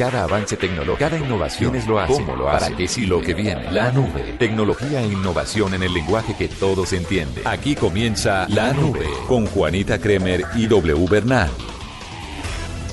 [0.00, 3.20] Cada avance tecnológico, cada innovación es lo hace, cómo lo hace, para qué sí lo
[3.20, 3.70] que viene.
[3.70, 7.46] La nube, tecnología e innovación en el lenguaje que todos entienden.
[7.46, 11.50] Aquí comienza La Nube con Juanita Kremer y W Bernal.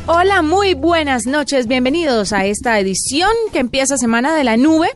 [0.06, 1.68] Hola, muy buenas noches.
[1.68, 4.90] Bienvenidos a esta edición que empieza Semana de la Nube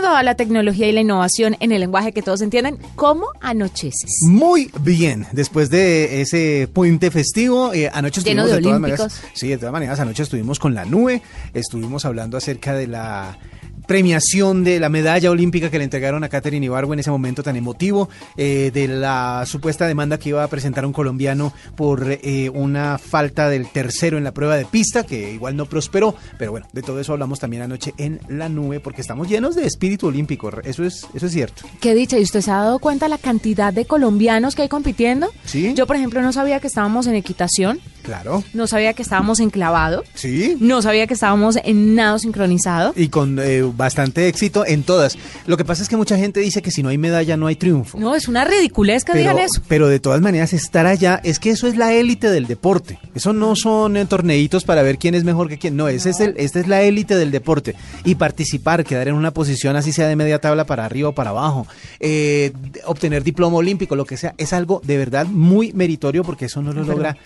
[0.00, 2.78] toda la tecnología y la innovación en el lenguaje que todos entienden.
[2.96, 4.10] ¿Cómo anocheces?
[4.28, 5.26] Muy bien.
[5.32, 9.22] Después de ese puente festivo, eh, anoche Lleno estuvimos de todas maneras.
[9.34, 13.38] Sí, de todas maneras, anoche estuvimos con la nube, estuvimos hablando acerca de la
[13.86, 17.56] premiación de la medalla olímpica que le entregaron a Catherine Ibargüe en ese momento tan
[17.56, 22.98] emotivo, eh, de la supuesta demanda que iba a presentar un colombiano por eh, una
[22.98, 26.82] falta del tercero en la prueba de pista, que igual no prosperó, pero bueno, de
[26.82, 30.84] todo eso hablamos también anoche en la nube, porque estamos llenos de espíritu olímpico, eso
[30.84, 31.62] es, eso es cierto.
[31.80, 35.28] Qué dicha, ¿y usted se ha dado cuenta la cantidad de colombianos que hay compitiendo?
[35.44, 35.72] Sí.
[35.74, 38.44] Yo, por ejemplo, no sabía que estábamos en equitación, Claro.
[38.52, 40.56] no sabía que estábamos en clavado, Sí.
[40.60, 42.92] no sabía que estábamos en nado sincronizado.
[42.96, 45.16] y con eh, bastante éxito en todas.
[45.46, 47.56] Lo que pasa es que mucha gente dice que si no hay medalla no hay
[47.56, 47.98] triunfo.
[47.98, 49.62] No, es una ridiculez que pero, digan eso.
[49.68, 52.98] pero de todas maneras estar allá es que eso es la élite del deporte.
[53.14, 55.76] Eso no son eh, torneitos para ver quién es mejor que quién.
[55.76, 57.74] No, ese es el, esta es la élite del deporte.
[58.04, 61.30] Y participar, quedar en una posición así sea de media tabla para arriba o para
[61.30, 61.66] abajo,
[62.00, 62.52] eh,
[62.86, 66.72] obtener diploma olímpico, lo que sea, es algo de verdad muy meritorio porque eso no
[66.72, 67.16] lo logra.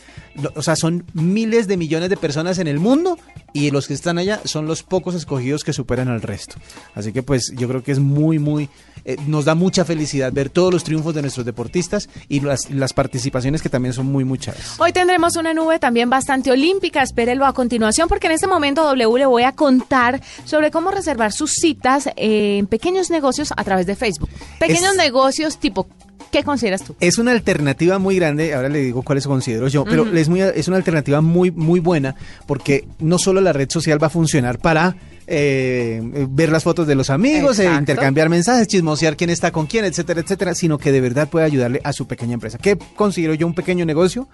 [0.43, 3.19] lo- o sea, son miles de millones de personas en el mundo
[3.53, 6.57] y los que están allá son los pocos escogidos que superan al resto.
[6.95, 8.69] Así que pues yo creo que es muy, muy,
[9.05, 12.93] eh, nos da mucha felicidad ver todos los triunfos de nuestros deportistas y las, las
[12.93, 14.79] participaciones que también son muy, chéveres.
[14.79, 19.19] Hoy tendremos una nube también bastante olímpica, espérelo a continuación porque en este momento W
[19.19, 23.97] le voy a contar sobre cómo reservar sus citas en pequeños negocios a través de
[23.97, 24.29] Facebook.
[24.59, 25.89] Pequeños Es- negocios tipo,
[26.31, 26.95] ¿qué consideras tú?
[27.01, 30.69] Es una alternativa muy grande, ahora le digo cuáles considero yo, pero es, muy, es
[30.69, 32.15] una alternativa muy, muy buena
[32.47, 34.97] porque no solo la red social va a funcionar para
[35.27, 36.01] eh,
[36.31, 40.21] ver las fotos de los amigos, eh, intercambiar mensajes, chismosear quién está con quién, etcétera,
[40.21, 42.59] etcétera, sino que de verdad puede ayudarle a su pequeña empresa.
[42.59, 44.29] ¿Qué considero yo un pequeño negocio?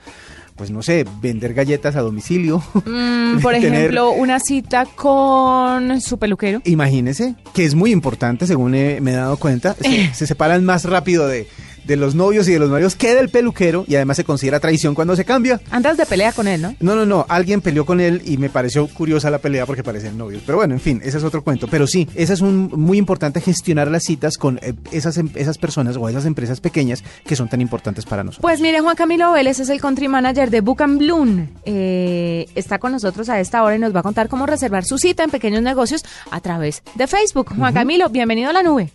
[0.56, 2.62] Pues no sé, vender galletas a domicilio.
[2.84, 6.60] Mm, por Tener- ejemplo, una cita con su peluquero.
[6.64, 10.84] Imagínese que es muy importante, según he- me he dado cuenta, se, se separan más
[10.84, 11.48] rápido de,
[11.86, 14.94] de los novios y de los novios que del peluquero y además se considera traición
[14.94, 15.60] cuando se cambia.
[15.70, 16.74] Andas de pelea con él, ¿no?
[16.80, 20.16] No, no, no, alguien peleó con él y me pareció curiosa la pelea porque parecían
[20.18, 20.42] novios.
[20.46, 21.66] Pero bueno, en fin, ese es otro cuento.
[21.68, 25.58] Pero sí, esa es un, muy importante gestionar las citas con eh, esas, em- esas
[25.58, 28.42] personas o esas empresas pequeñas que son tan importantes para nosotros.
[28.42, 31.48] Pues mire, Juan Camilo Vélez es el country manager de Book and Bloom.
[31.64, 34.98] Eh, está con nosotros a esta hora y nos va a contar cómo reservar su
[34.98, 37.50] cita en pequeños negocios a través de Facebook.
[37.56, 38.90] Juan Camilo, bienvenido a la nube.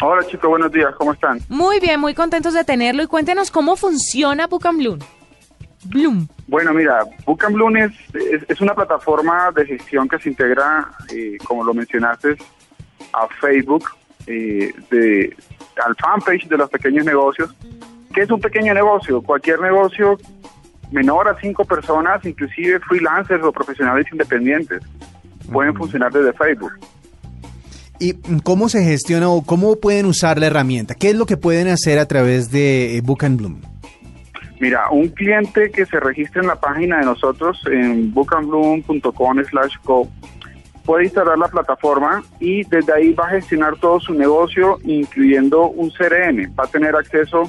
[0.00, 1.40] Hola chicos, buenos días, ¿cómo están?
[1.48, 4.98] Muy bien, muy contentos de tenerlo y cuéntenos cómo funciona Book and Bloom.
[5.86, 6.28] Bloom.
[6.46, 10.88] Bueno, mira, Book and Bloom es, es, es una plataforma de gestión que se integra,
[11.12, 12.36] eh, como lo mencionaste,
[13.12, 13.90] a Facebook,
[14.28, 15.36] eh, de,
[15.84, 17.52] al fanpage de los pequeños negocios.
[18.14, 19.20] ¿Qué es un pequeño negocio?
[19.20, 20.16] Cualquier negocio
[20.92, 24.80] menor a cinco personas, inclusive freelancers o profesionales independientes,
[25.50, 26.72] pueden funcionar desde Facebook.
[28.00, 28.14] ¿Y
[28.44, 30.94] cómo se gestiona o cómo pueden usar la herramienta?
[30.94, 33.60] ¿Qué es lo que pueden hacer a través de eh, Book and Bloom?
[34.60, 40.08] Mira, un cliente que se registre en la página de nosotros en bookandbloom.com slash go
[40.84, 45.90] puede instalar la plataforma y desde ahí va a gestionar todo su negocio, incluyendo un
[45.90, 46.50] CRM.
[46.58, 47.42] Va a tener acceso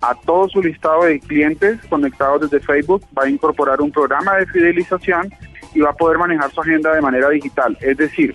[0.00, 4.46] a todo su listado de clientes conectados desde Facebook, va a incorporar un programa de
[4.46, 5.32] fidelización
[5.74, 7.78] y va a poder manejar su agenda de manera digital.
[7.80, 8.34] Es decir,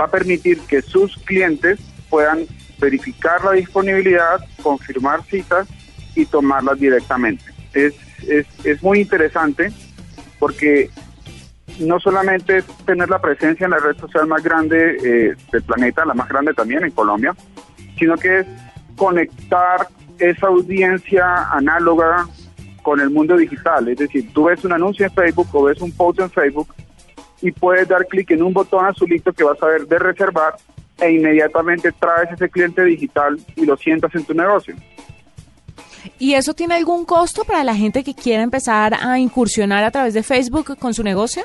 [0.00, 1.78] va a permitir que sus clientes
[2.08, 2.46] puedan
[2.78, 5.68] verificar la disponibilidad, confirmar citas
[6.14, 7.44] y tomarlas directamente.
[7.72, 7.94] Es,
[8.26, 9.72] es, es muy interesante
[10.38, 10.90] porque
[11.78, 16.14] no solamente tener la presencia en la red social más grande eh, del planeta, la
[16.14, 17.34] más grande también en Colombia,
[17.98, 18.46] sino que es
[18.96, 22.26] conectar esa audiencia análoga
[22.82, 23.88] con el mundo digital.
[23.88, 26.74] Es decir, tú ves un anuncio en Facebook o ves un post en Facebook
[27.42, 30.54] y puedes dar clic en un botón azulito que vas a ver de reservar
[31.00, 34.76] e inmediatamente traes ese cliente digital y lo sientas en tu negocio.
[36.18, 40.14] ¿Y eso tiene algún costo para la gente que quiera empezar a incursionar a través
[40.14, 41.42] de Facebook con su negocio?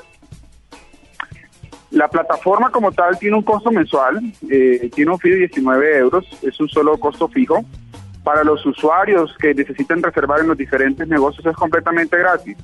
[1.89, 6.25] La plataforma como tal tiene un costo mensual, eh, tiene un fee de 19 euros,
[6.41, 7.63] es un solo costo fijo.
[8.23, 12.57] Para los usuarios que necesiten reservar en los diferentes negocios es completamente gratis.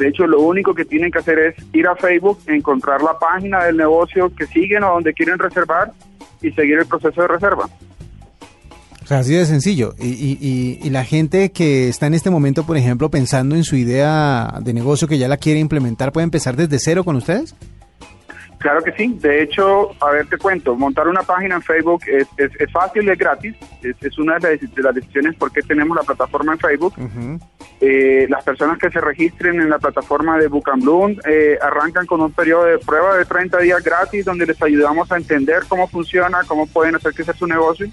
[0.00, 3.64] De hecho, lo único que tienen que hacer es ir a Facebook, encontrar la página
[3.64, 5.92] del negocio que siguen o donde quieren reservar
[6.40, 7.68] y seguir el proceso de reserva.
[9.02, 9.94] O sea, así de sencillo.
[10.00, 13.76] Y, y, y, la gente que está en este momento, por ejemplo, pensando en su
[13.76, 17.54] idea de negocio que ya la quiere implementar, ¿puede empezar desde cero con ustedes?
[18.60, 19.16] Claro que sí.
[19.18, 23.18] De hecho, a ver, te cuento, montar una página en Facebook es, es, fácil, es
[23.18, 23.54] gratis.
[23.82, 26.94] Es, una de las, de las, decisiones por qué tenemos la plataforma en Facebook.
[27.80, 32.04] eh, las personas que se registren en la plataforma de Book and Bloom eh, arrancan
[32.04, 35.88] con un periodo de prueba de 30 días gratis donde les ayudamos a entender cómo
[35.88, 37.88] funciona, cómo pueden hacer crecer su negocio.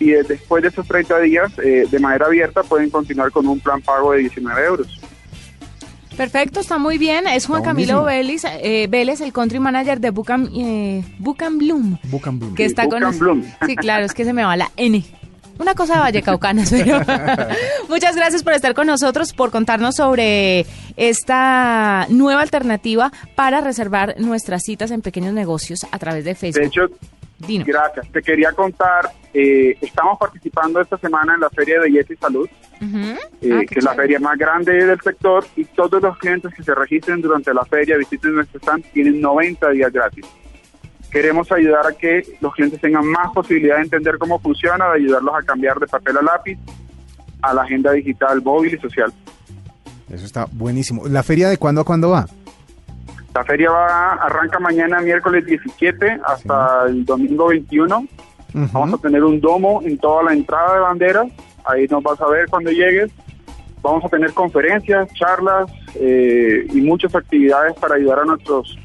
[0.00, 3.80] Y después de esos 30 días, eh, de manera abierta, pueden continuar con un plan
[3.80, 5.00] pago de 19 euros.
[6.16, 7.26] Perfecto, está muy bien.
[7.26, 11.58] Es Juan Camilo Vélez, eh, Vélez, el country manager de Bucam, eh, Bloom.
[11.58, 12.54] Bloom.
[12.54, 13.44] Que está con Bloom.
[13.66, 15.04] Sí, claro, es que se me va la N.
[15.58, 17.00] Una cosa de Vallecaucanas, pero
[17.88, 20.66] muchas gracias por estar con nosotros, por contarnos sobre
[20.96, 26.62] esta nueva alternativa para reservar nuestras citas en pequeños negocios a través de Facebook.
[26.62, 26.88] De hecho,
[27.46, 28.08] Gracias.
[28.10, 32.48] Te quería contar, eh, estamos participando esta semana en la Feria de Belleza y Salud,
[32.80, 33.16] eh,
[33.52, 36.74] ah, que es la feria más grande del sector, y todos los clientes que se
[36.74, 40.26] registren durante la feria, visiten nuestro stand, tienen 90 días gratis.
[41.10, 45.34] Queremos ayudar a que los clientes tengan más posibilidad de entender cómo funciona, de ayudarlos
[45.34, 46.58] a cambiar de papel a lápiz
[47.42, 49.12] a la agenda digital, móvil y social.
[50.10, 51.06] Eso está buenísimo.
[51.08, 52.26] ¿La feria de cuándo a cuándo va?
[53.34, 58.06] La feria va, arranca mañana miércoles 17 hasta el domingo 21.
[58.52, 61.26] Vamos a tener un domo en toda la entrada de banderas.
[61.64, 63.10] Ahí nos vas a ver cuando llegues.
[63.80, 68.78] Vamos a tener conferencias, charlas eh, y muchas actividades para ayudar a nuestros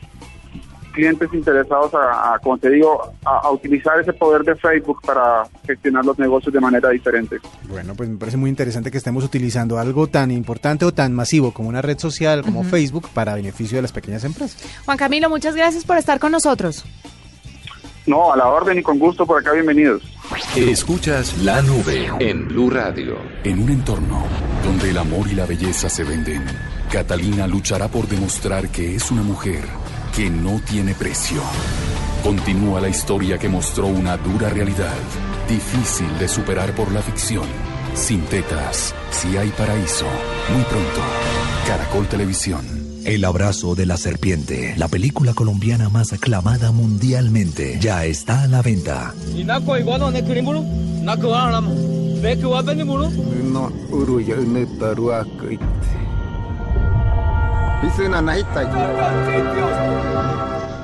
[0.97, 6.17] clientes interesados a, como te digo, a, utilizar ese poder de Facebook para gestionar los
[6.17, 7.37] negocios de manera diferente.
[7.69, 11.51] Bueno, pues me parece muy interesante que estemos utilizando algo tan importante o tan masivo
[11.51, 14.59] como una red social como Facebook para beneficio de las pequeñas empresas.
[14.85, 16.83] Juan Camilo, muchas gracias por estar con nosotros.
[18.07, 20.01] No, a la orden y con gusto por acá, bienvenidos.
[20.55, 23.17] Escuchas la nube en Blue Radio.
[23.43, 24.23] En un entorno
[24.63, 26.43] donde el amor y la belleza se venden,
[26.91, 29.65] Catalina luchará por demostrar que es una mujer
[30.17, 31.43] que no tiene precio.
[32.23, 34.95] Continúa la historia que mostró una dura realidad,
[35.47, 37.45] difícil de superar por la ficción.
[37.93, 40.07] Sin tetas, si hay paraíso.
[40.55, 41.01] Muy pronto,
[41.67, 42.65] Caracol Televisión.
[43.05, 48.63] El abrazo de la serpiente, la película colombiana más aclamada mundialmente, ya está a la
[48.63, 49.13] venta.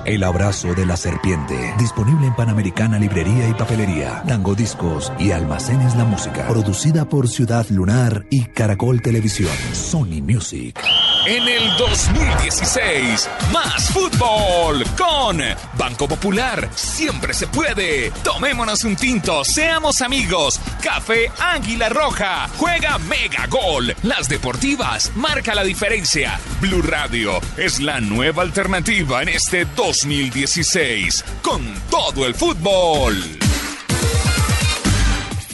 [0.06, 1.74] El abrazo de la serpiente.
[1.80, 6.48] Disponible en Panamericana Librería y Papelería, Tango Discos y Almacenes La Música.
[6.48, 9.52] Producida por Ciudad Lunar y Caracol Televisión.
[9.72, 10.80] Sony Music.
[11.26, 15.40] En el 2016, más fútbol con
[15.78, 16.70] Banco Popular.
[16.76, 18.12] Siempre se puede.
[18.26, 20.60] Tomémonos un tinto, seamos amigos.
[20.82, 22.50] Café Águila Roja.
[22.58, 23.96] Juega Mega Gol.
[24.04, 26.38] Las deportivas marca la diferencia.
[26.60, 33.43] Blue Radio es la nueva alternativa en este 2016 con todo el fútbol.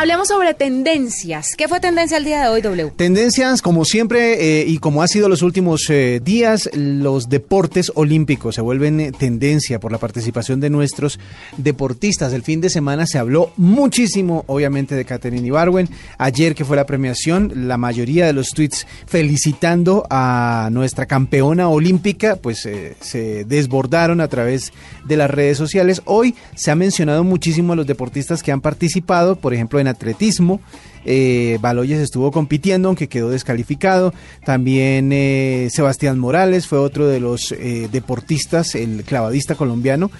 [0.00, 1.48] Hablemos sobre tendencias.
[1.58, 2.90] ¿Qué fue tendencia el día de hoy, W?
[2.96, 8.54] Tendencias, como siempre, eh, y como ha sido los últimos eh, días, los deportes olímpicos
[8.54, 11.20] se vuelven eh, tendencia por la participación de nuestros
[11.58, 12.32] deportistas.
[12.32, 15.90] El fin de semana se habló muchísimo, obviamente, de Catherine Ibarwen.
[16.16, 22.36] Ayer que fue la premiación, la mayoría de los tweets felicitando a nuestra campeona olímpica,
[22.36, 24.72] pues se desbordaron a través
[25.04, 26.00] de las redes sociales.
[26.06, 30.60] Hoy se ha mencionado muchísimo a los deportistas que han participado, por ejemplo, en atletismo.
[31.04, 34.12] Eh, Baloyes estuvo compitiendo, aunque quedó descalificado.
[34.44, 40.10] También eh, Sebastián Morales fue otro de los eh, deportistas, el clavadista colombiano.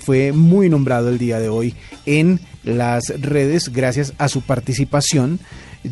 [0.00, 1.74] Fue muy nombrado el día de hoy
[2.06, 5.40] en las redes gracias a su participación.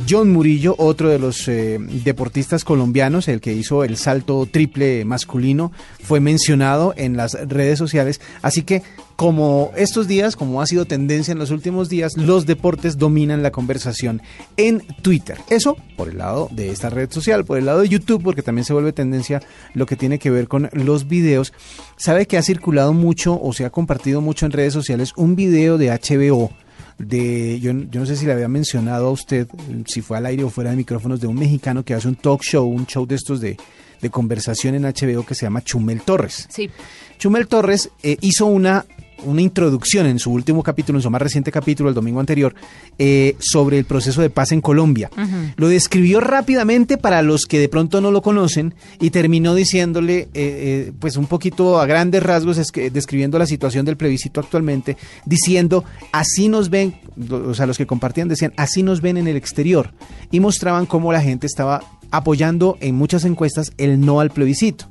[0.09, 6.21] John Murillo, otro de los deportistas colombianos, el que hizo el salto triple masculino, fue
[6.21, 8.21] mencionado en las redes sociales.
[8.41, 8.83] Así que
[9.17, 13.51] como estos días, como ha sido tendencia en los últimos días, los deportes dominan la
[13.51, 14.23] conversación
[14.57, 15.39] en Twitter.
[15.49, 18.65] Eso por el lado de esta red social, por el lado de YouTube, porque también
[18.65, 19.43] se vuelve tendencia
[19.75, 21.53] lo que tiene que ver con los videos.
[21.97, 25.79] Sabe que ha circulado mucho o se ha compartido mucho en redes sociales un video
[25.79, 26.51] de HBO
[26.99, 29.49] de, yo, yo no sé si le había mencionado a usted,
[29.87, 32.43] si fue al aire o fuera de micrófonos, de un mexicano que hace un talk
[32.43, 33.57] show, un show de estos de,
[34.01, 36.47] de conversación en HBO que se llama Chumel Torres.
[36.51, 36.71] Sí.
[37.19, 38.87] Chumel Torres eh, hizo una,
[39.25, 42.55] una introducción en su último capítulo, en su más reciente capítulo, el domingo anterior,
[42.99, 45.11] eh, sobre el proceso de paz en Colombia.
[45.57, 50.29] Lo describió rápidamente para los que de pronto no lo conocen y terminó diciéndole, eh,
[50.35, 54.97] eh, pues un poquito a grandes rasgos, es que- describiendo la situación del plebiscito actualmente,
[55.25, 56.95] diciendo, así nos ven,
[57.31, 59.93] o sea, los que compartían decían, así nos ven en el exterior.
[60.31, 64.87] Y mostraban cómo la gente estaba apoyando en muchas encuestas el no al plebiscito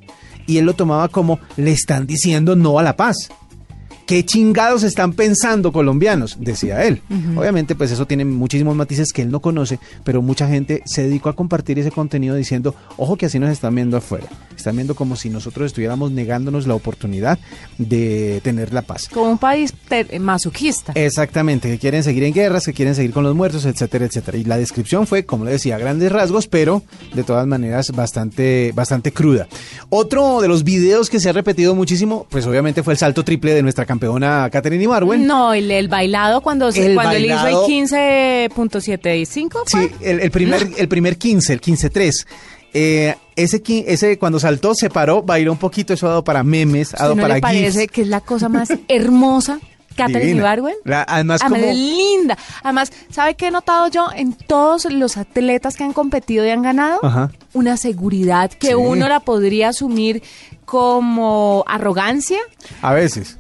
[0.48, 3.30] y él lo tomaba como le están diciendo no a la paz.
[4.06, 6.38] ¿Qué chingados están pensando colombianos?
[6.40, 7.02] Decía él.
[7.36, 11.30] Obviamente, pues eso tiene muchísimos matices que él no conoce, pero mucha gente se dedicó
[11.30, 14.28] a compartir ese contenido diciendo, ojo que así nos están viendo afuera.
[14.56, 17.40] Están viendo como si nosotros estuviéramos negándonos la oportunidad
[17.78, 19.10] de tener la paz.
[19.12, 20.94] Como un país te- masoquista.
[20.96, 24.38] Exactamente, que quieren seguir en guerras, que quieren seguir con los muertos, etcétera, etcétera.
[24.38, 26.84] Y la descripción fue, como le decía, a grandes rasgos, pero
[27.14, 29.48] de todas maneras bastante, bastante cruda.
[29.90, 33.54] Otro de los videos que se ha repetido muchísimo, pues obviamente fue el salto triple
[33.54, 35.26] de nuestra campeona Catherine Ibarwen.
[35.26, 39.64] No, el, el bailado cuando, se- El cuando él hizo bailado- el 15.75.
[39.66, 42.26] Sí, el, el primer, el primer 15, el 15-3.
[42.78, 46.94] Eh, ese, ese cuando saltó, se paró, bailó un poquito, eso ha dado para memes,
[46.94, 47.92] ha dado ¿No para le parece gifs.
[47.94, 49.60] que es la cosa más hermosa?
[49.96, 50.42] Catherine.
[50.84, 52.38] La- además, Además, como- es linda.
[52.64, 56.64] Además, ¿sabe qué he notado yo en todos los atletas que han competido y han
[56.64, 57.00] ganado?
[57.02, 57.32] Ajá.
[57.54, 58.74] Una seguridad que Sí.
[58.74, 60.22] uno la podría asumir
[60.66, 62.40] como arrogancia.
[62.82, 63.38] A veces.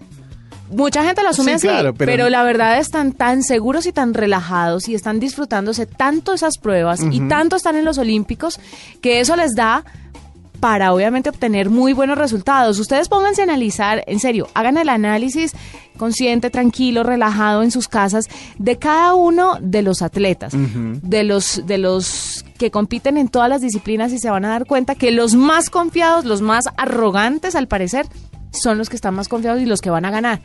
[0.72, 2.12] Mucha gente lo asume Sí, así, claro, pero...
[2.12, 7.01] pero- la verdad están tan seguros y tan relajados y están disfrutándose tanto esas pruebas
[7.12, 8.60] y tanto están en los Olímpicos
[9.01, 9.84] que eso les da
[10.60, 12.79] para obviamente obtener muy buenos resultados.
[12.79, 15.51] Ustedes pónganse a analizar, en serio, hagan el análisis
[15.98, 21.77] consciente, tranquilo, relajado en sus casas de cada uno de los atletas, de los de
[21.77, 25.36] los que compiten en todas las disciplinas y se van a dar cuenta que los
[25.36, 28.07] más confiados, los más arrogantes al parecer
[28.62, 30.41] son los que están más confiados y los que van a ganar.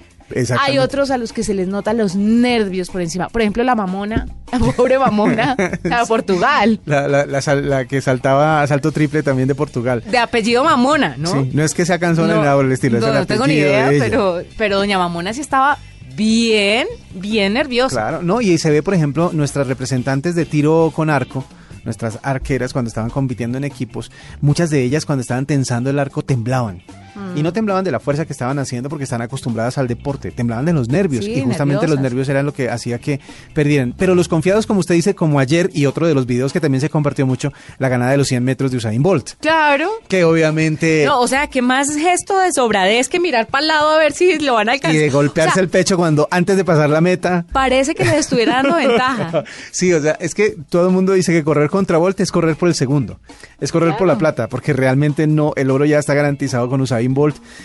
[0.60, 3.28] Hay otros a los que se les notan los nervios por encima.
[3.28, 7.84] Por ejemplo, la mamona, la pobre mamona, la de Portugal, La, la, la sal- la
[7.86, 10.04] que saltaba a salto triple también de Portugal.
[10.08, 11.32] de apellido mamona, ¿no?
[11.32, 13.14] Sí, no es que sea cansona No, ni nada por el estilo, es no, el
[13.14, 15.78] no tengo ni idea, pero, pero doña Mamona sí estaba
[16.14, 17.96] bien, bien nerviosa.
[17.96, 21.44] Claro, no, y se ve, por ejemplo, nuestras representantes de tiro con arco,
[21.84, 26.22] nuestras arqueras cuando estaban compitiendo en equipos, muchas de ellas cuando estaban tensando el arco
[26.22, 26.82] temblaban.
[27.14, 27.29] Mm.
[27.36, 30.64] Y no temblaban de la fuerza que estaban haciendo porque están acostumbradas al deporte, temblaban
[30.64, 33.20] de los nervios Sí, y justamente los nervios eran lo que hacía que
[33.54, 33.94] perdieran.
[33.96, 36.80] Pero los confiados, como usted dice, como ayer y otro de los videos que también
[36.80, 39.88] se compartió mucho, la ganada de los 100 metros de Usain Bolt, Claro.
[40.08, 41.04] que obviamente...
[41.06, 44.12] No, o sea, que más gesto de sobradez que mirar para el lado a ver
[44.12, 45.00] si lo van a y alcanzar.
[45.00, 48.14] de golpearse O sea, el pecho cuando antes de pasar la meta Parece que les
[48.14, 49.44] estuviera dando ventaja.
[49.70, 52.56] Sí, o sea, es que todo el mundo dice que correr contra Bolt es correr
[52.56, 53.18] por el segundo,
[53.60, 57.12] es correr por la plata, porque realmente no, el oro ya está garantizado con Usain
[57.14, 57.19] Bolt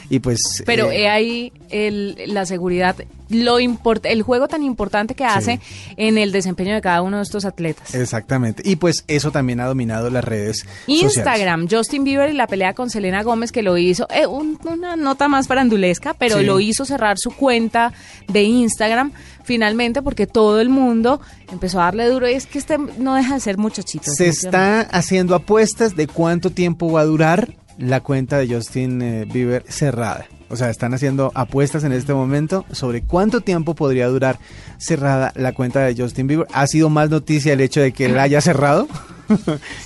[0.10, 0.40] y pues...
[0.66, 2.96] Pero eh, he ahí el- la seguridad,
[3.30, 5.60] lo import, el juego tan importante que hace
[5.98, 7.96] en el desempeño de cada uno de estos atletas.
[7.96, 11.04] Exactamente, y pues eso también ha dominado las redes sociales.
[11.04, 14.96] Instagram, Justin Bieber y la pelea con Selena Gómez que lo hizo, eh, un- una
[14.96, 16.46] nota más farandulesca, pero Sí.
[16.46, 17.94] lo hizo cerrar su cuenta
[18.28, 19.12] de Instagram
[19.44, 21.22] finalmente porque todo el mundo
[21.52, 24.12] empezó a darle duro y es que este no deja de ser muchachito.
[24.12, 29.26] Se está haciendo apuestas de cuánto tiempo va a durar la cuenta de Justin eh,
[29.26, 30.26] Bieber cerrada.
[30.50, 34.40] O sea, están haciendo apuestas en este momento sobre cuánto tiempo podría durar
[34.78, 36.48] cerrada la cuenta de Justin Bieber.
[36.54, 38.88] Ha sido más noticia el hecho de que él haya cerrado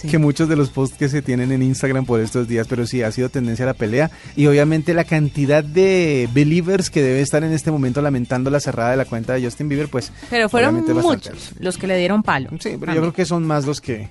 [0.09, 3.01] que muchos de los posts que se tienen en Instagram por estos días, pero sí
[3.03, 7.43] ha sido tendencia a la pelea y obviamente la cantidad de believers que debe estar
[7.43, 10.75] en este momento lamentando la cerrada de la cuenta de Justin Bieber, pues Pero fueron
[10.75, 12.49] bastante muchos los que le dieron palo.
[12.59, 14.09] Sí, pero yo creo que son más los que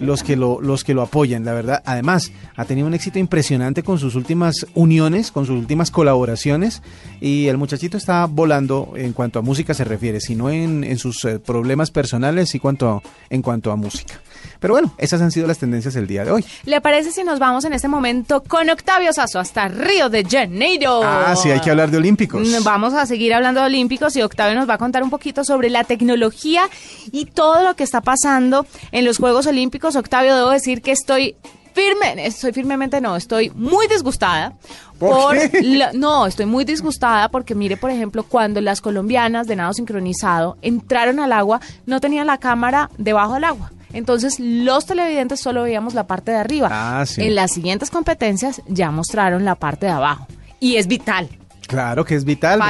[0.00, 1.82] los que lo los que lo apoyan, la verdad.
[1.84, 6.82] Además, ha tenido un éxito impresionante con sus últimas uniones, con sus últimas colaboraciones
[7.20, 11.24] y el muchachito está volando en cuanto a música se refiere, sino en, en sus
[11.24, 14.20] eh, problemas personales y cuanto en cuanto a música.
[14.60, 16.44] Pero bueno, esas han sido las tendencias del día de hoy.
[16.66, 21.00] ¿Le parece si nos vamos en este momento con Octavio Sazo hasta Río de Janeiro?
[21.02, 22.46] Ah, sí, hay que hablar de olímpicos.
[22.46, 25.44] Mm, Vamos a seguir hablando de Olímpicos y Octavio nos va a contar un poquito
[25.44, 26.62] sobre la tecnología
[27.10, 29.96] y todo lo que está pasando en los Juegos Olímpicos.
[29.96, 31.36] Octavio, debo decir que estoy
[31.72, 34.52] firme, estoy firmemente no, estoy muy disgustada.
[34.98, 35.62] ¿Por qué?
[35.62, 40.58] la- no, estoy muy disgustada porque mire, por ejemplo, cuando las colombianas de nado sincronizado
[40.62, 43.72] entraron al agua, no tenían la cámara debajo del agua.
[43.92, 46.68] Entonces, los televidentes solo veíamos la parte de arriba.
[46.70, 47.22] Ah, sí.
[47.22, 50.26] En las siguientes competencias ya mostraron la parte de abajo.
[50.60, 51.28] Y es vital.
[51.66, 52.60] Claro que es vital.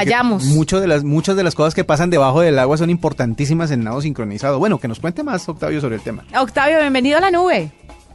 [0.45, 3.83] Mucho de las, muchas de las cosas que pasan debajo del agua son importantísimas en
[3.83, 4.59] nado sincronizado.
[4.59, 6.25] Bueno, que nos cuente más, Octavio, sobre el tema.
[6.39, 7.73] Octavio, bienvenido a la nube.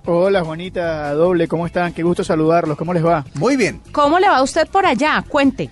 [0.07, 1.91] Hola Juanita, doble, ¿cómo están?
[1.91, 3.25] Qué gusto saludarlos, ¿cómo les va?
[3.33, 3.81] Muy bien.
[3.91, 5.25] ¿Cómo le va a usted por allá?
[5.27, 5.71] Cuente.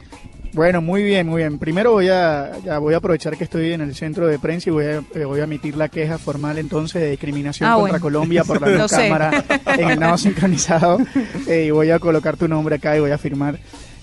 [0.53, 1.57] Bueno, muy bien, muy bien.
[1.57, 4.73] Primero voy a, ya voy a aprovechar que estoy en el centro de prensa y
[4.73, 8.03] voy a, eh, voy a emitir la queja formal entonces de discriminación Ah, contra bueno.
[8.03, 9.43] Colombia por la cámara
[9.77, 10.99] en el nado sincronizado
[11.47, 13.57] Eh, y voy a colocar tu nombre acá y voy a firmar.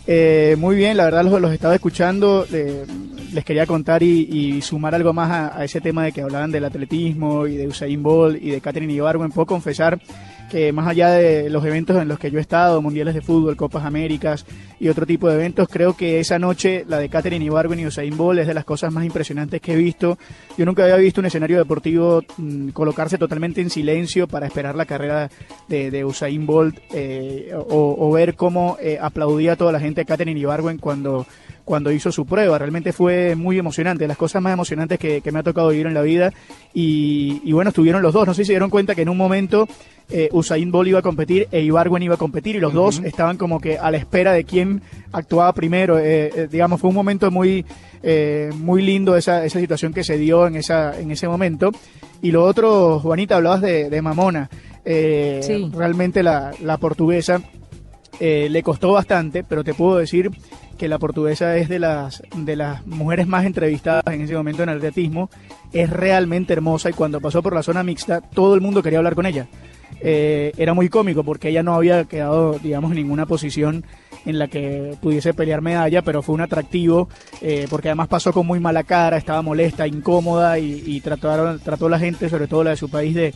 [0.06, 2.44] Eh, muy bien, la verdad los, los estaba escuchando.
[2.52, 2.84] eh,
[3.32, 6.50] les quería contar y, y sumar algo más a, a ese tema de que hablaban
[6.50, 9.30] del atletismo y de Usain Bolt y de Catherine Ibargüen.
[9.30, 10.00] Puedo confesar
[10.50, 13.56] que más allá de los eventos en los que yo he estado, mundiales de fútbol,
[13.56, 14.44] Copas Américas
[14.78, 18.16] y otro tipo de eventos, creo que esa noche, la de Catherine Ibargüen y Usain
[18.16, 20.18] Bolt, es de las cosas más impresionantes que he visto.
[20.58, 24.84] Yo nunca había visto un escenario deportivo mm, colocarse totalmente en silencio para esperar la
[24.84, 25.30] carrera
[25.68, 30.00] de, de Usain Bolt eh, o, o ver cómo eh, aplaudía a toda la gente
[30.00, 31.26] a Catherine Ibargüen cuando
[31.70, 32.58] cuando hizo su prueba.
[32.58, 35.94] Realmente fue muy emocionante, las cosas más emocionantes que, que me ha tocado vivir en
[35.94, 36.32] la vida.
[36.74, 38.26] Y, y bueno, estuvieron los dos.
[38.26, 39.68] No sé si se dieron cuenta que en un momento
[40.10, 43.36] eh, Usain Bolt iba a competir e Ibargüen iba a competir y los dos estaban
[43.36, 45.98] como que a la espera de quién actuaba primero.
[45.98, 47.64] Eh, eh, digamos, fue un momento muy,
[48.02, 51.70] eh, muy lindo esa, esa situación que se dio en, esa, en ese momento.
[52.22, 54.50] Y lo otro, Juanita, hablabas de, de Mamona.
[54.84, 55.70] Eh, Sí.
[55.74, 57.40] Realmente la, la portuguesa
[58.18, 60.30] eh, le costó bastante, pero te puedo decir
[60.80, 64.70] que la portuguesa es de las, de las mujeres más entrevistadas en ese momento en
[64.70, 65.28] el atletismo.
[65.74, 69.14] Es realmente hermosa y cuando pasó por la zona mixta, todo el mundo quería hablar
[69.14, 69.46] con ella.
[70.00, 73.84] Eh, era muy cómico porque ella no había quedado, digamos, en ninguna posición
[74.24, 77.10] en la que pudiese pelear medalla, pero fue un atractivo
[77.42, 81.98] eh, porque además pasó con muy mala cara, estaba molesta, incómoda y, trataron, trató la
[81.98, 83.34] gente, sobre todo la de su país, de,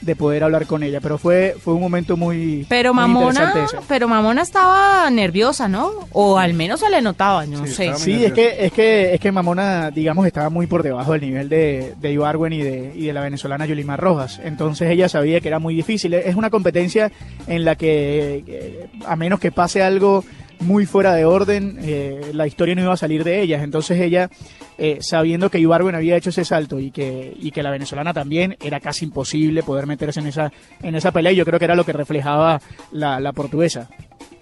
[0.00, 1.00] de poder hablar con ella.
[1.00, 3.54] Pero fue, fue un momento muy, Pero muy Mamona,
[3.88, 5.90] pero Mamona estaba nerviosa, ¿no?
[6.12, 7.94] O al menos se le notaba, no sé.
[7.96, 11.48] Sí, es que, es que, es que Mamona, digamos, estaba muy por debajo del nivel
[11.48, 14.40] de, de Ibargüen y de, y de la venezolana Yulimar Rojas.
[14.42, 16.14] Entonces ella sabía que era muy difícil.
[16.14, 17.10] Es una competencia
[17.46, 20.24] en la que, eh, a menos que pase algo
[20.60, 23.62] muy fuera de orden, eh, la historia no iba a salir de ellas.
[23.62, 24.30] Entonces ella,
[24.76, 28.56] eh, sabiendo que Ibargüen había hecho ese salto y que, y que la venezolana también,
[28.62, 31.32] era casi imposible poder meterse en esa, en esa pelea.
[31.32, 32.60] Y yo creo que era lo que reflejaba
[32.92, 33.88] la, la portuguesa.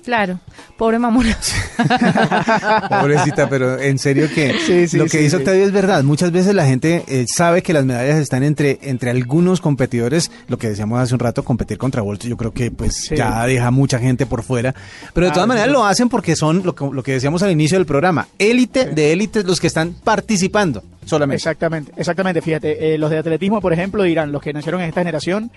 [0.06, 0.38] Claro,
[0.78, 1.36] pobre Mamona.
[3.00, 5.36] Pobrecita, pero en serio que Sí, sí, lo que sí, dice sí.
[5.36, 6.04] Octavio es verdad.
[6.04, 10.30] Muchas veces la gente eh, sabe que las medallas están entre, entre algunos competidores.
[10.46, 13.16] Lo que decíamos hace un rato, competir contra Bolt, yo creo que pues Sí.
[13.16, 14.74] ya deja mucha gente por fuera.
[15.12, 15.72] Pero de Ah, todas maneras sí.
[15.72, 19.12] lo hacen porque son lo que, lo que decíamos al inicio del programa, élite de
[19.12, 21.36] élites los que están participando solamente.
[21.36, 22.42] Exactamente, exactamente.
[22.42, 25.50] Fíjate, eh, los de atletismo, por ejemplo, dirán, los que nacieron en esta generación,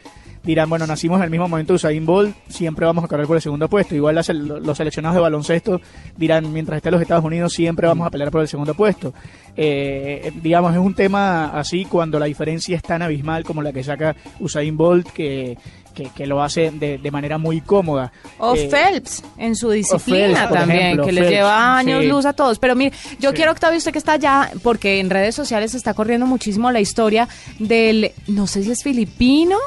[0.43, 3.35] dirán, bueno, nacimos en el mismo momento de Usain Bolt, siempre vamos a correr por
[3.35, 3.95] el segundo puesto.
[3.95, 5.81] Igual los seleccionados de baloncesto
[6.15, 9.13] dirán, mientras esté en los Estados Unidos, siempre vamos a pelear por el segundo puesto.
[9.57, 13.73] Eh, eh, digamos, es un tema así cuando la diferencia es tan abismal como la
[13.73, 15.57] que saca Usain Bolt, que,
[16.03, 18.11] que, que lo hace de, de manera muy cómoda.
[18.37, 22.07] O Eh, Phelps en su disciplina Phelps, también, ejemplo, que les Phelps, lleva años sí.
[22.07, 22.57] luz a todos.
[22.59, 23.35] Pero mire, yo Sí.
[23.35, 27.27] quiero, Octavio, usted que está allá, porque en redes sociales está corriendo muchísimo la historia
[27.59, 29.57] del, no sé si es filipino,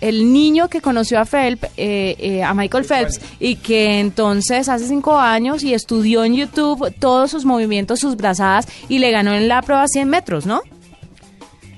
[0.00, 4.86] el niño que conoció a Phelps, eh, eh, a Michael Phelps, y que entonces hace
[4.88, 9.48] cinco años y estudió en YouTube todos sus movimientos, sus brazadas, y le ganó en
[9.48, 10.60] la prueba 100 metros, ¿no?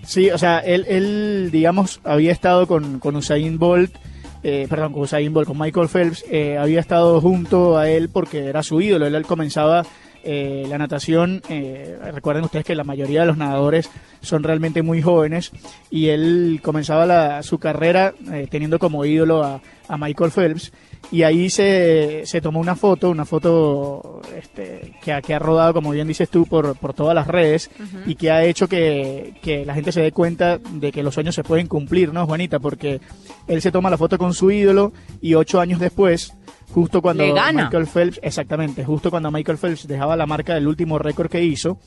[0.09, 3.95] Sí, o sea, él, él digamos, había estado con, con Usain Bolt,
[4.43, 8.47] eh, perdón, con Usain Bolt, con Michael Phelps, eh, había estado junto a él porque
[8.47, 9.85] era su ídolo, él, él comenzaba
[10.25, 15.01] eh, la natación, eh, recuerden ustedes que la mayoría de los nadadores son realmente muy
[15.03, 15.53] jóvenes
[15.91, 20.73] y él comenzaba la- su carrera eh, teniendo como ídolo a, a Michael Phelps
[21.13, 25.73] y ahí se, se tomó una foto, una foto este, que, ha- que ha rodado,
[25.75, 27.71] como bien dices tú, por, por todas las redes
[28.07, 31.35] y que ha hecho que, que la gente se dé cuenta de que los sueños
[31.35, 32.59] se pueden cumplir, ¿no, Juanita?
[32.59, 33.01] Porque
[33.47, 36.35] él se toma la foto con su ídolo y ocho años después,
[36.73, 37.65] justo cuando Le gana.
[37.65, 41.79] Michael Phelps, exactamente, justo cuando Michael Phelps dejaba la marca del último récord que hizo,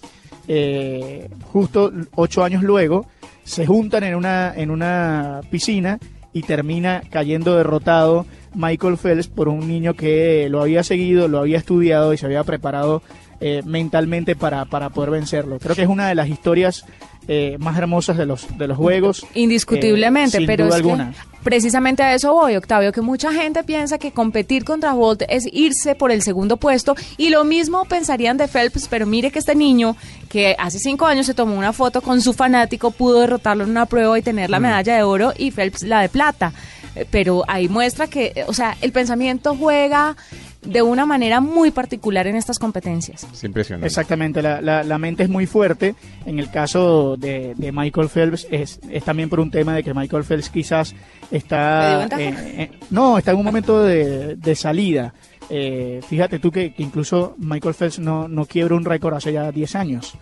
[0.48, 3.06] eh, justo ocho años luego,
[3.44, 6.00] se juntan en una, en una piscina
[6.34, 11.58] y termina cayendo derrotado Michael Phelps por un niño que lo había seguido, lo había
[11.58, 13.02] estudiado y se había preparado
[13.40, 15.58] eh, mentalmente para, para poder vencerlo.
[15.60, 16.86] Creo que es una de las historias
[17.28, 19.26] eh, más hermosas de los, de los Juegos.
[19.34, 21.14] Indiscutiblemente, eh, sin pero duda es que alguna.
[21.44, 25.96] precisamente a eso voy, Octavio, que mucha gente piensa que competir contra Bolt es irse
[25.96, 29.96] por el segundo puesto y lo mismo pensarían de Phelps, pero mire que este niño
[30.30, 33.86] que hace cinco años se tomó una foto con su fanático pudo derrotarlo en una
[33.86, 34.64] prueba y tener la Mm.
[34.64, 36.52] medalla de oro y Phelps la de plata.
[36.96, 40.18] Eh, Pero ahí muestra que, o sea, el pensamiento juega
[40.62, 43.26] de una manera muy particular en estas competencias.
[43.32, 43.88] Es impresionante.
[43.88, 45.96] Exactamente, la, la, la mente es muy fuerte.
[46.26, 49.94] En el caso de, de Michael Phelps es, es también por un tema de que
[49.94, 50.98] Michael Phelps quizás ¿Le
[51.30, 52.06] dio está...
[52.20, 55.14] eh, eh, no, está en un momento de, de salida.
[55.50, 59.52] Eh, fíjate tú que, que incluso Michael Phelps no, no quiebra un récord hace ya
[59.52, 60.14] 10 años.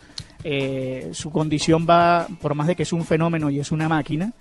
[0.44, 4.32] Eh, su condición va, por más de que es un fenómeno y es una máquina,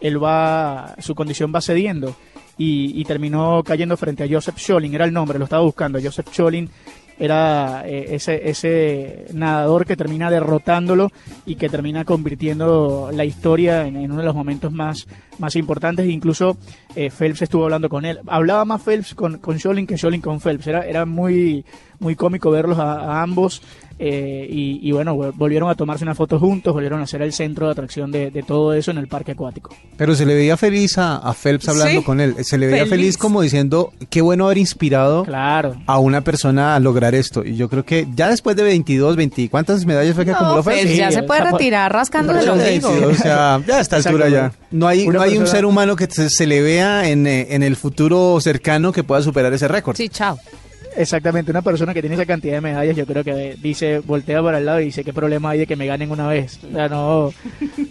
[0.00, 2.16] él va, su condición va cediendo
[2.58, 6.28] y, y terminó cayendo frente a Joseph Scholin, era el nombre, lo estaba buscando, Joseph
[6.32, 6.70] Scholin
[7.18, 11.10] era eh, ese, ese nadador que termina derrotándolo
[11.46, 15.06] y que termina convirtiendo la historia en, uno de los momentos más,
[15.38, 16.08] más importantes.
[16.08, 16.58] Incluso
[16.94, 18.20] eh, Phelps estuvo hablando con él.
[18.26, 20.66] Hablaba más Phelps con, con Scholin que Scholin con Phelps.
[20.66, 21.64] Era, era muy,
[22.00, 23.62] muy cómico verlos a ambos.
[23.98, 27.32] Eh, y, y bueno, vol- volvieron a tomarse una foto juntos, volvieron a ser el
[27.32, 29.74] centro de atracción de, de todo eso en el parque acuático.
[29.96, 32.04] Pero se le veía feliz a, a Phelps hablando Sí.
[32.04, 32.34] con él.
[32.44, 32.90] Se le veía feliz.
[32.90, 33.16] Feliz.
[33.18, 35.76] como diciendo, qué bueno haber inspirado Claro.
[35.86, 37.44] a una persona a lograr esto.
[37.44, 40.62] Y yo creo que ya después de 22, 20, ¿cuántas medallas fue que acumuló No,
[40.62, 40.96] Phelps?
[40.96, 42.58] Ya Sí, se puede retirar rascándose por los.
[42.58, 44.52] 22, o sea, ya a esta altura ya.
[44.70, 47.62] No hay, no hay un ser humano que se, se le vea en, eh, en
[47.62, 49.96] el futuro cercano que pueda superar ese récord.
[49.96, 50.38] Sí, chao.
[50.96, 54.58] Exactamente, una persona que tiene esa cantidad de medallas, yo creo que dice, voltea para
[54.58, 56.58] el lado y dice, ¿qué problema hay de que me ganen una vez?
[56.64, 57.32] O sea, no,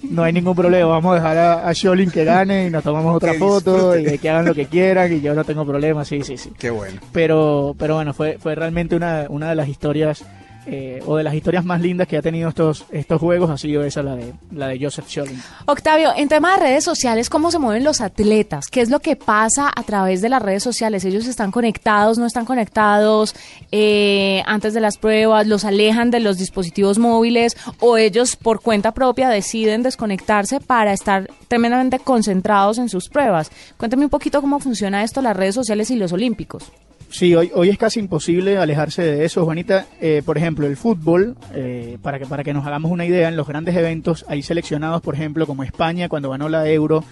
[0.10, 3.15] no hay ningún problema, vamos a dejar a, a Scholin que gane y nos tomamos
[3.15, 6.38] otra foto y que hagan lo que quieran y yo no tengo problema, sí, sí,
[6.38, 6.52] sí.
[6.58, 7.00] Qué bueno.
[7.12, 10.26] Pero, pero bueno, fue, fue realmente una, una de las historias,
[10.67, 13.84] eh, o de las historias más lindas que ha tenido estos, estos juegos, ha sido
[13.84, 15.41] esa, la de, la de Joseph Scholin.
[15.65, 18.67] Octavio, en tema de redes sociales, ¿cómo se mueven los atletas?
[18.67, 21.06] ¿Qué es lo que pasa a través de las redes sociales?
[21.06, 23.36] ¿Ellos están conectados, no están conectados
[23.71, 25.47] eh, antes de las pruebas?
[25.47, 27.56] ¿Los alejan de los dispositivos móviles?
[27.80, 33.51] ¿O ellos por cuenta propia deciden desconectarse para estar tremendamente concentrados en sus pruebas?
[33.78, 36.71] Cuéntame un poquito cómo funciona esto, las redes sociales y los olímpicos.
[37.15, 39.86] Sí, hoy, hoy es casi imposible alejarse de eso, Juanita.
[40.01, 43.38] Eh, por ejemplo, el fútbol, eh, para, que, para que nos hagamos una idea, en
[43.38, 47.06] los grandes eventos hay seleccionados, por ejemplo, como España cuando ganó la Euro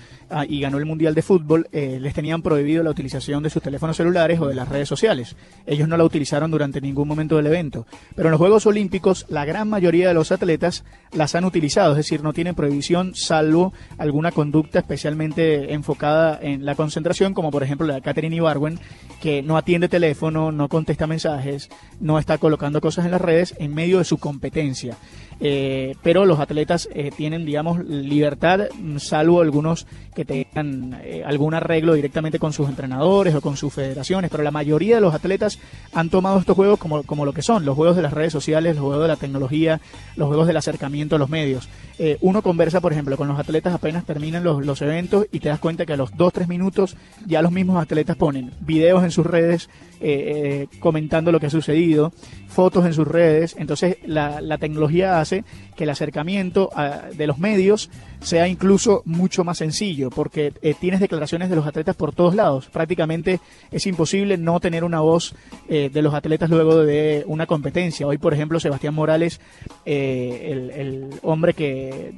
[0.47, 3.97] y ganó el Mundial de Fútbol, eh, les tenían prohibido la utilización de sus teléfonos
[3.97, 5.35] celulares o de las redes sociales.
[5.65, 7.85] Ellos no la utilizaron durante ningún momento del evento.
[8.15, 11.97] Pero en los Juegos Olímpicos, la gran mayoría de los atletas las han utilizado, es
[11.97, 17.87] decir, no tienen prohibición salvo alguna conducta especialmente enfocada en la concentración, como por ejemplo
[17.87, 18.79] la de Catherine Ibarwen,
[19.21, 21.69] que no atiende teléfono, no contesta mensajes,
[21.99, 24.97] no está colocando cosas en las redes en medio de su competencia.
[25.45, 31.53] Eh, pero los atletas eh, tienen, digamos, libertad, mm, salvo algunos que tengan eh, algún
[31.53, 35.59] arreglo directamente con sus entrenadores o con sus federaciones, pero la mayoría de los atletas
[35.93, 38.77] han tomado estos juegos como, como lo que son, los juegos de las redes sociales,
[38.77, 39.81] los juegos de la tecnología,
[40.15, 41.67] los juegos del acercamiento a los medios.
[41.99, 45.49] Eh, uno conversa, por ejemplo, con los atletas apenas terminan los, los eventos y te
[45.49, 49.25] das cuenta que a los 2-3 minutos ya los mismos atletas ponen videos en sus
[49.25, 52.11] redes eh, eh, comentando lo que ha sucedido,
[52.47, 53.55] fotos en sus redes.
[53.57, 55.32] Entonces la, la tecnología hace
[55.75, 57.89] que el acercamiento a- de los medios
[58.21, 62.67] sea incluso mucho más sencillo, porque eh, tienes declaraciones de los atletas por todos lados.
[62.71, 63.39] Prácticamente
[63.71, 65.33] es imposible no tener una voz
[65.67, 68.05] eh, de los atletas luego de una competencia.
[68.05, 69.39] Hoy, por ejemplo, Sebastián Morales,
[69.85, 72.13] eh, el, el hombre que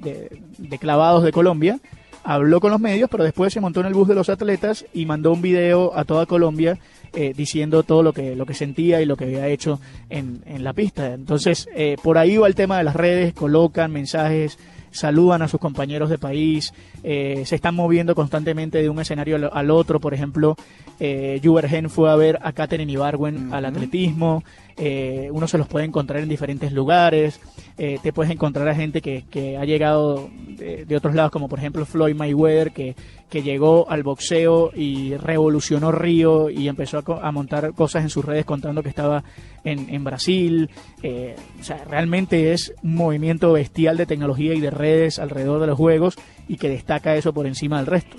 [0.58, 1.80] de clavados de Colombia,
[2.28, 5.06] habló con los medios, pero después se montó en el bus de los atletas y
[5.06, 6.80] mandó un video a toda Colombia
[7.16, 10.64] eh, diciendo todo lo que, lo que sentía y lo que había hecho en, en
[10.64, 11.14] la pista.
[11.14, 14.58] Entonces, eh, por ahí va el tema de las redes, colocan mensajes,
[14.92, 16.74] saludan a sus compañeros de país,
[17.04, 20.00] eh, se están moviendo constantemente de un escenario al, al otro.
[20.00, 20.56] Por ejemplo,
[21.00, 24.44] eh, Juvergen fue a ver a Katherine Ibarwen al atletismo.
[24.78, 27.40] Eh, uno se los puede encontrar en diferentes lugares.
[27.78, 31.50] eh, te puedes encontrar a gente que, que ha llegado de, de otros lados, como
[31.50, 32.96] por ejemplo Floyd Mayweather, que,
[33.30, 38.24] que llegó al boxeo y revolucionó Río y empezó a, a montar cosas en sus
[38.24, 39.24] redes contando que estaba
[39.64, 40.70] en, en Brasil.
[41.04, 45.68] Eh, o sea, realmente es un movimiento bestial de tecnología y de redes alrededor de
[45.68, 46.16] los juegos
[46.48, 48.18] y que destaca eso por encima del resto.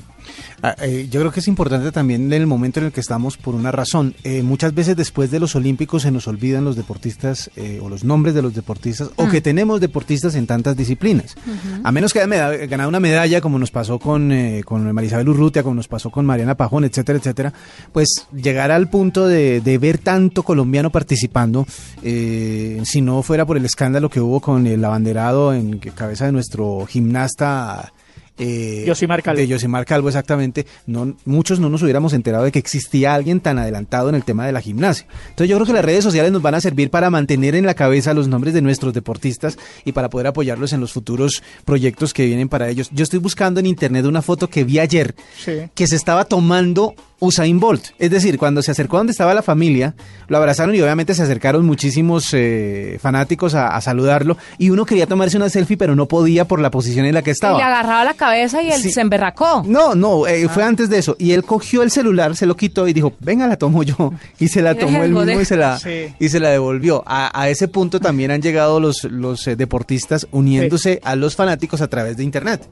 [0.62, 3.36] Ah, eh, yo creo que es importante también en el momento en el que estamos
[3.36, 4.14] por una razón.
[4.24, 8.02] Eh, muchas veces después de los Olímpicos se nos olvidan los deportistas eh, o los
[8.02, 11.36] nombres de los deportistas o que tenemos deportistas en tantas disciplinas.
[11.84, 15.62] A menos que haya ganado una medalla como nos pasó con, eh, con Marisabel Urrutia,
[15.62, 17.52] como nos pasó con Mariana Pajón, etcétera, etcétera,
[17.92, 21.66] pues llegar al punto de, de ver tanto colombiano participando,
[22.02, 26.32] eh, si no fuera por el escándalo que hubo con el abanderado en cabeza de
[26.32, 27.92] nuestro gimnasta
[28.38, 29.40] eh, Yosimar Calvo.
[29.40, 33.58] de Yosimar Calvo, exactamente, no, muchos no nos hubiéramos enterado de que existía alguien tan
[33.58, 35.06] adelantado en el tema de la gimnasia.
[35.30, 37.74] Entonces yo creo que las redes sociales nos van a servir para mantener en la
[37.74, 42.26] cabeza los nombres de nuestros deportistas y para poder apoyarlos en los futuros proyectos que
[42.26, 42.90] vienen para ellos.
[42.92, 45.52] Yo estoy buscando en internet una foto que vi ayer Sí.
[45.74, 47.86] que se estaba tomando Usain Bolt.
[47.98, 49.94] Es decir, cuando se acercó donde estaba la familia,
[50.28, 54.36] lo abrazaron y obviamente se acercaron muchísimos eh, fanáticos a, a saludarlo.
[54.58, 57.30] Y uno quería tomarse una selfie, pero no podía por la posición en la que
[57.30, 57.56] Y estaba.
[57.58, 58.90] le agarraba la cabeza y él Sí.
[58.92, 59.62] se emberracó.
[59.66, 60.52] No, no, eh, Ah.
[60.52, 61.16] fue antes de eso.
[61.18, 64.12] Y él cogió el celular, se lo quitó y dijo, venga, la tomo yo.
[64.38, 66.14] Y se la tomó él mismo y se la, Sí.
[66.18, 67.02] y se la devolvió.
[67.06, 71.80] A, a ese punto también han llegado los, los eh, deportistas uniéndose a los fanáticos
[71.80, 72.68] a través de Internet.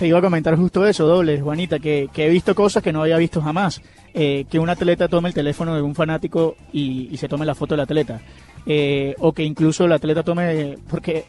[0.00, 3.02] Te iba a comentar justo eso, doble, Juanita, que, que he visto cosas que no
[3.02, 3.82] había visto jamás.
[4.14, 7.54] Eh, que un atleta tome el teléfono de un fanático y, y se tome la
[7.54, 8.18] foto del atleta.
[8.64, 11.26] Eh, o que incluso el atleta tome, porque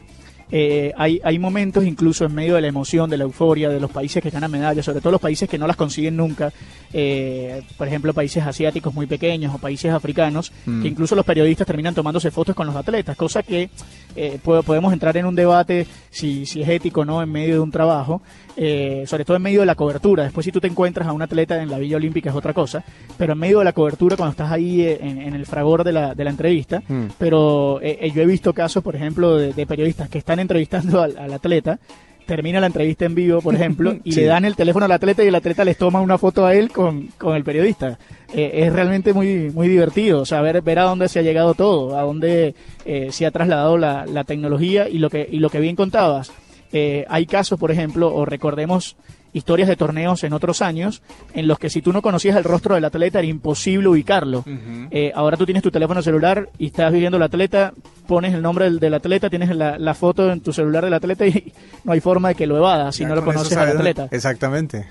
[0.50, 3.90] eh, hay, hay momentos incluso en medio de la emoción, de la euforia, de los
[3.90, 6.52] países que ganan medallas, sobre todo los países que no las consiguen nunca,
[6.92, 10.82] eh, por ejemplo países asiáticos muy pequeños o países africanos, Mm.
[10.82, 13.70] que incluso los periodistas terminan tomándose fotos con los atletas, cosa que
[14.14, 17.54] eh, po- podemos entrar en un debate si, si es ético o no en medio
[17.54, 18.20] de un trabajo,
[18.56, 20.24] eh, sobre todo en medio de la cobertura.
[20.24, 22.84] Después si tú te encuentras a un atleta en la Villa Olímpica es otra cosa,
[23.18, 25.92] pero en medio de la cobertura cuando estás ahí eh, en, en el fragor de
[25.92, 27.06] la, de la entrevista, Mm.
[27.18, 31.00] pero eh, eh, yo he visto casos, por ejemplo, de, de periodistas que están entrevistando
[31.02, 31.78] al, al atleta,
[32.26, 34.20] termina la entrevista en vivo, por ejemplo, y Sí.
[34.20, 36.70] le dan el teléfono al atleta y el atleta les toma una foto a él
[36.70, 37.98] con, con el periodista.
[38.32, 41.54] Eh, es realmente muy muy divertido, o sea, ver, ver a dónde se ha llegado
[41.54, 45.50] todo, a dónde eh, se ha trasladado la, la tecnología y lo que y lo
[45.50, 46.32] que bien contabas.
[46.72, 48.96] Eh, hay casos, por ejemplo, o recordemos
[49.34, 52.74] historias de torneos en otros años en los que si tú no conocías el rostro
[52.74, 54.44] del atleta era imposible ubicarlo.
[54.90, 57.72] Eh, ahora tú tienes tu teléfono celular y estás viviendo el atleta,
[58.06, 61.26] pones el nombre del, del atleta, tienes la, la foto en tu celular del atleta
[61.26, 61.52] y
[61.84, 64.08] no hay forma de que lo evadas si Ya no lo conoces al atleta.
[64.10, 64.86] Exactamente.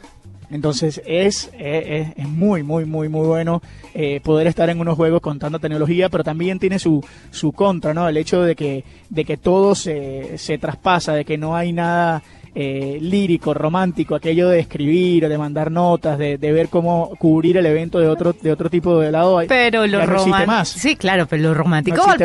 [0.51, 3.61] Entonces es, es, es muy, muy, muy, muy bueno
[3.93, 7.93] eh, poder estar en unos juegos con tanta tecnología, pero también tiene su, su contra,
[7.93, 8.07] ¿no?
[8.07, 12.21] El hecho de que, de que todo se, se traspasa, de que no hay nada
[12.53, 17.65] eh, lírico, romántico, aquello de escribir, de mandar notas, de, de ver cómo cubrir el
[17.65, 19.41] evento de otro, de otro tipo de lado.
[19.47, 20.35] Pero lo romántico.
[20.67, 22.19] Sí, claro, pero lo romántico No al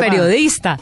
[0.65, 0.77] más.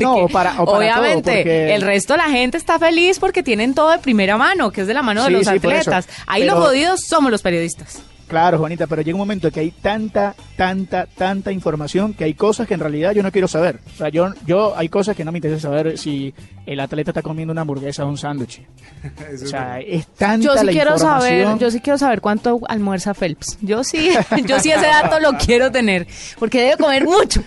[0.00, 3.18] No, o para- o para obviamente todo, porque- el resto de la gente está feliz
[3.18, 5.50] porque tienen todo de primera mano, que es de la mano de Sí, los sí,
[5.50, 6.08] atletas.
[6.26, 8.02] Ahí Pero- los jodidos somos los periodistas.
[8.26, 12.66] Claro, Juanita, pero llega un momento que hay tanta, tanta, tanta información que hay cosas
[12.66, 13.80] que en realidad yo no quiero saber.
[13.94, 16.32] O sea, yo, yo hay cosas que no me interesa saber si
[16.64, 18.62] el atleta está comiendo una hamburguesa o un sándwich.
[19.44, 23.12] O sea, es tanta Yo sí la quiero saber, yo sí quiero saber cuánto almuerza
[23.12, 23.58] Phelps.
[23.60, 24.10] Yo sí,
[24.46, 26.06] yo sí ese dato lo quiero tener,
[26.38, 27.42] porque debe comer mucho.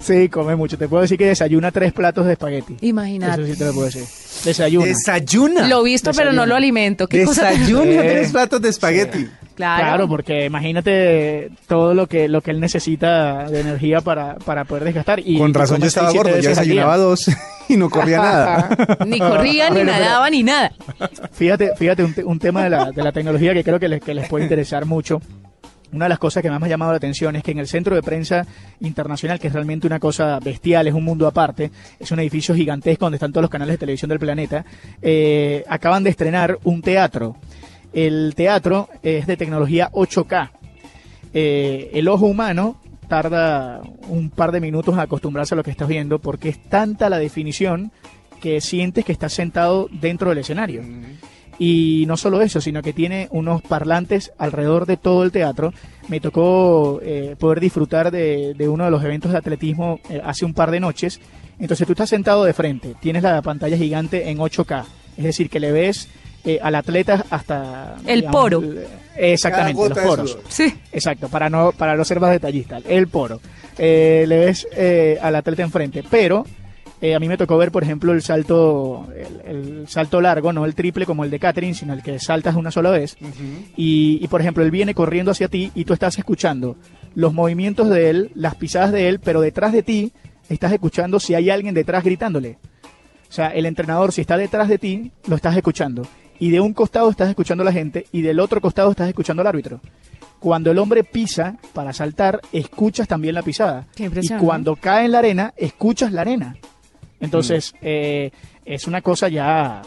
[0.00, 0.78] Sí, come mucho.
[0.78, 2.76] Te puedo decir que desayuna tres platos de espagueti.
[2.82, 3.42] Imagínate.
[3.42, 4.04] Eso sí te lo puedo decir.
[4.44, 4.86] Desayuna.
[4.86, 5.66] Desayuna.
[5.68, 7.06] Lo visto, pero no lo alimento.
[7.08, 9.28] ¿Qué cosa tan- Desayuna Eh, tres platos de espagueti.
[9.56, 9.82] Claro.
[9.82, 14.84] Claro, porque imagínate todo lo que lo que él necesita de energía para, para poder
[14.84, 15.18] desgastar.
[15.18, 17.28] Y Con razón yo estaba gordo, yo desayunaba dos
[17.68, 18.68] y no corría nada.
[19.04, 20.72] Ni corría, ni nadaba, ni nada.
[21.32, 24.00] Fíjate, fíjate un, te- un tema de la, de la tecnología que creo que les,
[24.00, 25.20] que les puede interesar mucho.
[25.92, 27.66] Una de las cosas que más me ha llamado la atención es que en el
[27.66, 28.46] Centro de Prensa
[28.80, 33.06] Internacional, que es realmente una cosa bestial, es un mundo aparte, es un edificio gigantesco
[33.06, 34.64] donde están todos los canales de televisión del planeta,
[35.00, 37.36] eh, acaban de estrenar un teatro.
[37.92, 40.50] El teatro es de tecnología 8K.
[41.32, 45.88] Eh, el ojo humano tarda un par de minutos en acostumbrarse a lo que estás
[45.88, 47.90] viendo porque es tanta la definición
[48.42, 50.82] que sientes que estás sentado dentro del escenario.
[51.58, 55.72] Y no solo eso, sino que tiene unos parlantes alrededor de todo el teatro.
[56.08, 60.44] Me tocó eh, poder disfrutar de, de uno de los eventos de atletismo eh, hace
[60.44, 61.20] un par de noches.
[61.58, 64.84] Entonces tú estás sentado de frente, tienes la pantalla gigante en 8K,
[65.16, 66.08] es decir, que le ves
[66.44, 67.96] eh, al atleta hasta...
[68.06, 68.60] El poro.
[68.60, 68.84] el-
[69.16, 70.38] exactamente, los poros.
[70.48, 70.72] Sí.
[70.92, 73.40] Exacto, para no, para no ser más detallista, el poro.
[73.76, 76.46] Eh, le ves eh, al atleta enfrente, pero
[77.00, 80.64] eh, a mí me tocó ver, por ejemplo, el salto, el, el salto largo, no
[80.64, 83.16] el triple como el de Catherine, sino el que saltas una sola vez.
[83.76, 86.76] y, y, por ejemplo, él viene corriendo hacia ti y tú estás escuchando
[87.14, 90.12] los movimientos de él, las pisadas de él, pero detrás de ti
[90.48, 92.58] estás escuchando si hay alguien detrás gritándole.
[93.28, 96.06] O sea, el entrenador, si está detrás de ti, lo estás escuchando.
[96.40, 99.42] Y de un costado estás escuchando a la gente y del otro costado estás escuchando
[99.42, 99.80] al árbitro.
[100.38, 103.86] Cuando el hombre pisa para saltar, escuchas también la pisada.
[103.94, 106.56] Qué Y cuando cae en la arena, escuchas la arena.
[107.20, 108.30] Entonces, eh,
[108.64, 109.82] es una cosa ya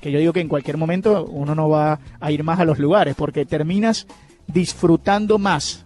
[0.00, 2.78] que yo digo que en cualquier momento uno no va a ir más a los
[2.78, 4.06] lugares porque terminas
[4.46, 5.84] disfrutando más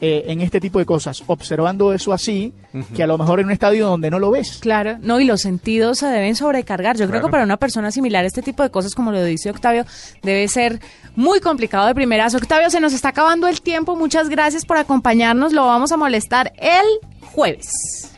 [0.00, 2.52] eh, en este tipo de cosas, observando eso así,
[2.94, 4.58] que a lo mejor en un estadio donde no lo ves.
[4.60, 6.96] Claro, no, y los sentidos se deben sobrecargar.
[6.96, 9.86] Yo creo que para una persona similar este tipo de cosas, como lo dice Octavio,
[10.22, 10.80] debe ser
[11.14, 12.34] muy complicado de primeras.
[12.34, 13.96] Octavio, se nos está acabando el tiempo.
[13.96, 15.52] Muchas gracias por acompañarnos.
[15.52, 16.84] Lo vamos a molestar el
[17.22, 18.13] jueves.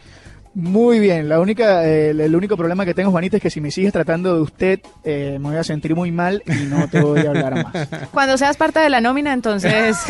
[0.59, 3.61] Muy bien, la única, eh, el, el único problema que tengo, Juanita, es que si
[3.61, 6.99] me sigues tratando de usted, eh, me voy a sentir muy mal y no te
[7.03, 7.89] voy a hablar más.
[8.11, 9.99] Cuando seas parte de la nómina, entonces.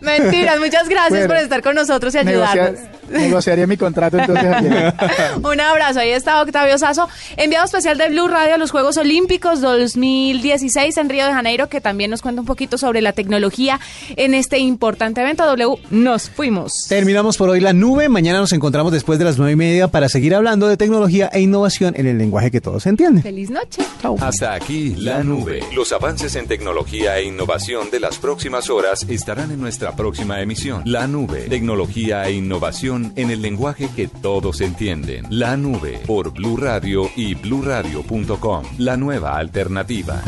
[0.00, 2.54] Mentiras, muchas gracias Bueno, por estar con nosotros y ayudarnos.
[2.78, 4.94] Negociar- negociaría mi contrato entonces.
[5.42, 9.60] Un abrazo, ahí está Octavio Sazo, enviado especial de Blue Radio a los Juegos Olímpicos
[9.60, 13.80] 2016 en Río de Janeiro, que también nos cuenta un poquito sobre la tecnología
[14.16, 15.44] en este importante evento.
[15.44, 16.72] W, nos fuimos.
[16.88, 18.08] Terminamos por hoy la nube.
[18.08, 21.40] Mañana nos encontramos después de las nueve y media para seguir hablando de tecnología e
[21.40, 23.22] innovación en el lenguaje que todos entienden.
[23.22, 23.82] Feliz noche.
[24.20, 25.60] Hasta aquí la nube.
[25.74, 30.82] Los avances en tecnología e innovación de las próximas horas estarán en nuestra próxima emisión.
[30.84, 31.46] La nube.
[31.48, 35.26] Tecnología e innovación en el lenguaje que todos entienden.
[35.30, 38.64] La nube por Blue Radio y bluradio.com.
[38.78, 40.22] La nueva alternativa.